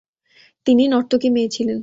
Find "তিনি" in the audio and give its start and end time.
0.67-0.83